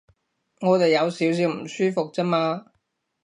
[0.61, 2.71] 我哋有少少唔舒服啫嘛